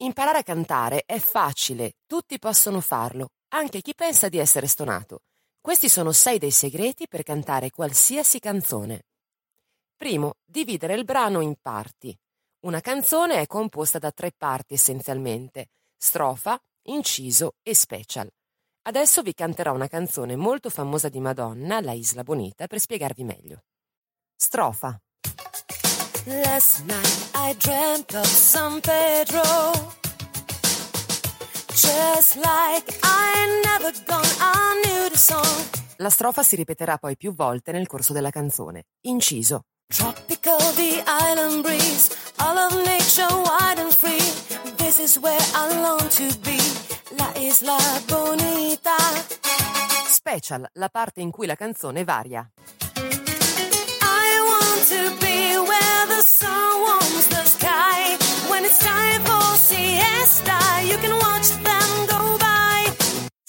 Imparare 0.00 0.38
a 0.38 0.42
cantare 0.42 1.04
è 1.06 1.18
facile, 1.18 1.94
tutti 2.04 2.38
possono 2.38 2.82
farlo, 2.82 3.30
anche 3.54 3.80
chi 3.80 3.94
pensa 3.94 4.28
di 4.28 4.36
essere 4.36 4.66
stonato. 4.66 5.20
Questi 5.58 5.88
sono 5.88 6.12
sei 6.12 6.36
dei 6.36 6.50
segreti 6.50 7.08
per 7.08 7.22
cantare 7.22 7.70
qualsiasi 7.70 8.38
canzone. 8.38 9.04
Primo, 9.96 10.34
dividere 10.44 10.94
il 10.94 11.04
brano 11.04 11.40
in 11.40 11.54
parti. 11.62 12.14
Una 12.66 12.80
canzone 12.80 13.40
è 13.40 13.46
composta 13.46 13.98
da 13.98 14.10
tre 14.10 14.32
parti 14.36 14.74
essenzialmente, 14.74 15.68
strofa, 15.96 16.60
inciso 16.88 17.54
e 17.62 17.74
special. 17.74 18.30
Adesso 18.82 19.22
vi 19.22 19.32
canterò 19.32 19.72
una 19.72 19.88
canzone 19.88 20.36
molto 20.36 20.68
famosa 20.68 21.08
di 21.08 21.20
Madonna, 21.20 21.80
La 21.80 21.92
Isla 21.92 22.22
Bonita, 22.22 22.66
per 22.66 22.80
spiegarvi 22.80 23.24
meglio. 23.24 23.64
Strofa. 24.36 25.00
Last 26.28 26.82
night 26.86 27.28
I 27.34 27.54
dreamt 27.56 28.12
of 28.14 28.26
San 28.26 28.80
Pedro. 28.80 29.42
Just 31.68 32.34
like 32.34 32.98
I 33.04 33.62
never 33.62 33.92
gone, 34.04 34.26
I 34.40 34.82
knew 34.82 35.08
the 35.08 35.16
song. 35.16 35.46
La 35.98 36.10
strofa 36.10 36.42
si 36.42 36.56
ripeterà 36.56 36.98
poi 36.98 37.16
più 37.16 37.32
volte 37.32 37.70
nel 37.70 37.86
corso 37.86 38.12
della 38.12 38.30
canzone. 38.30 38.86
Inciso. 39.02 39.66
Tropical, 39.86 40.58
the 40.74 41.04
island 41.06 41.62
breeze, 41.62 42.12
all 42.38 42.56
of 42.56 42.74
nature 42.84 43.32
wide 43.32 43.78
and 43.78 43.92
free. 43.92 44.74
This 44.78 44.98
is 44.98 45.18
where 45.18 45.38
I 45.54 45.80
long 45.80 46.08
to 46.08 46.36
be, 46.40 46.58
la 47.16 47.30
isla 47.36 47.76
bonita. 48.08 48.96
Special, 50.10 50.68
la 50.72 50.88
parte 50.88 51.20
in 51.20 51.30
cui 51.30 51.46
la 51.46 51.54
canzone 51.54 52.02
varia. 52.02 52.50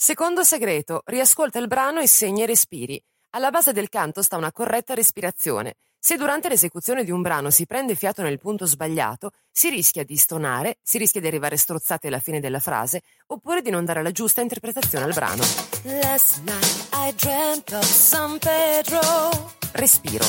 Secondo 0.08 0.42
segreto, 0.42 1.02
riascolta 1.04 1.58
il 1.58 1.66
brano 1.66 2.00
e 2.00 2.06
segna 2.06 2.44
i 2.44 2.46
respiri. 2.46 2.98
Alla 3.32 3.50
base 3.50 3.72
del 3.72 3.90
canto 3.90 4.22
sta 4.22 4.38
una 4.38 4.52
corretta 4.52 4.94
respirazione. 4.94 5.74
Se 5.98 6.16
durante 6.16 6.48
l'esecuzione 6.48 7.04
di 7.04 7.10
un 7.10 7.20
brano 7.20 7.50
si 7.50 7.66
prende 7.66 7.94
fiato 7.94 8.22
nel 8.22 8.38
punto 8.38 8.64
sbagliato, 8.64 9.32
si 9.52 9.68
rischia 9.68 10.04
di 10.04 10.16
stonare, 10.16 10.78
si 10.80 10.96
rischia 10.96 11.20
di 11.20 11.26
arrivare 11.26 11.58
strozzati 11.58 12.06
alla 12.06 12.20
fine 12.20 12.40
della 12.40 12.58
frase, 12.58 13.02
oppure 13.26 13.60
di 13.60 13.68
non 13.68 13.84
dare 13.84 14.02
la 14.02 14.10
giusta 14.10 14.40
interpretazione 14.40 15.04
al 15.04 15.12
brano. 15.12 15.42
Last 15.82 16.40
night 16.42 16.88
I 16.94 17.14
dreamt 17.14 17.72
of 17.72 17.84
San 17.84 18.38
Pedro. 18.38 19.52
Respiro. 19.72 20.24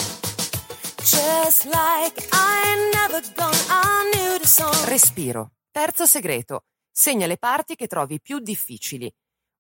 Respiro. 4.84 5.52
Terzo 5.72 6.06
segreto. 6.06 6.66
Segna 6.92 7.28
le 7.28 7.38
parti 7.38 7.76
che 7.76 7.88
trovi 7.88 8.20
più 8.20 8.40
difficili. 8.40 9.10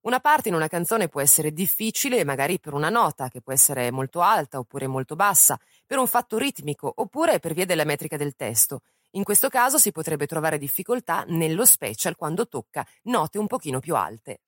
Una 0.01 0.21
parte 0.21 0.47
in 0.47 0.55
una 0.55 0.69
canzone 0.69 1.09
può 1.09 1.19
essere 1.19 1.51
difficile 1.51 2.23
magari 2.23 2.57
per 2.57 2.73
una 2.73 2.87
nota, 2.87 3.27
che 3.27 3.41
può 3.41 3.51
essere 3.51 3.91
molto 3.91 4.21
alta 4.21 4.57
oppure 4.57 4.87
molto 4.87 5.17
bassa, 5.17 5.59
per 5.85 5.97
un 5.97 6.07
fatto 6.07 6.37
ritmico 6.37 6.89
oppure 6.95 7.39
per 7.39 7.53
via 7.53 7.65
della 7.65 7.83
metrica 7.83 8.15
del 8.15 8.35
testo. 8.37 8.79
In 9.11 9.23
questo 9.23 9.49
caso 9.49 9.77
si 9.77 9.91
potrebbe 9.91 10.25
trovare 10.25 10.57
difficoltà 10.57 11.25
nello 11.27 11.65
special 11.65 12.15
quando 12.15 12.47
tocca 12.47 12.87
note 13.03 13.39
un 13.39 13.47
pochino 13.47 13.79
più 13.79 13.95
alte. 13.95 14.39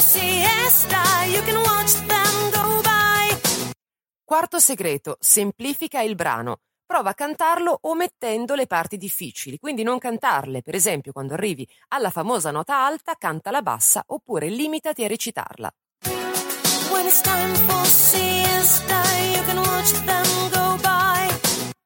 Siesta. 0.00 1.00
Quarto 4.22 4.58
segreto, 4.58 5.16
semplifica 5.18 6.02
il 6.02 6.14
brano. 6.14 6.58
Prova 6.86 7.10
a 7.10 7.14
cantarlo 7.14 7.78
omettendo 7.82 8.54
le 8.54 8.68
parti 8.68 8.96
difficili, 8.96 9.58
quindi 9.58 9.82
non 9.82 9.98
cantarle. 9.98 10.62
Per 10.62 10.76
esempio, 10.76 11.10
quando 11.10 11.34
arrivi 11.34 11.68
alla 11.88 12.10
famosa 12.10 12.52
nota 12.52 12.84
alta, 12.86 13.16
canta 13.18 13.50
la 13.50 13.60
bassa 13.60 14.04
oppure 14.06 14.48
limitati 14.48 15.02
a 15.02 15.08
recitarla. 15.08 15.68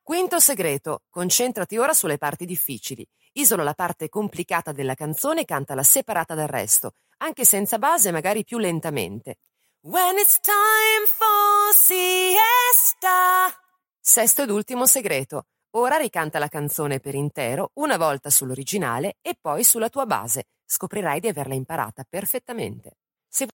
Quinto 0.03 0.39
segreto, 0.39 1.03
concentrati 1.09 1.78
ora 1.78 1.94
sulle 1.94 2.19
parti 2.19 2.44
difficili. 2.44 3.06
Isola 3.33 3.62
la 3.62 3.75
parte 3.75 4.10
complicata 4.10 4.72
della 4.72 4.94
canzone 4.94 5.41
e 5.41 5.44
cantala 5.47 5.83
separata 5.83 6.34
dal 6.34 6.49
resto, 6.49 6.93
anche 7.19 7.47
senza 7.47 7.78
base, 7.78 8.10
magari 8.10 8.44
più 8.44 8.59
lentamente. 8.59 9.39
When 9.83 10.19
it's 10.19 10.39
time 10.41 11.06
for 11.06 11.72
siesta. 11.75 13.55
Sesto 14.03 14.43
ed 14.43 14.50
ultimo 14.50 14.87
segreto. 14.87 15.44
Ora 15.77 15.97
ricanta 15.97 16.38
la 16.38 16.49
canzone 16.49 17.00
per 17.00 17.15
intero, 17.15 17.71
una 17.75 17.99
volta 17.99 18.31
sull'originale 18.31 19.19
e 19.21 19.37
poi 19.38 19.62
sulla 19.62 19.91
tua 19.91 20.06
base. 20.06 20.44
Scoprirai 20.65 21.21
di 21.21 21.28
averla 21.28 21.55
imparata 21.55 22.05
perfettamente. 22.09 22.97
Se 23.28 23.47